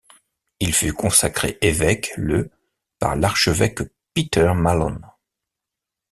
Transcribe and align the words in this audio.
Il 0.59 0.73
fut 0.73 0.93
consacré 0.93 1.59
évêque 1.61 2.11
le 2.17 2.49
par 2.97 3.15
l'archevêque 3.15 3.81
Peter 4.15 4.51
Mallon. 4.55 4.99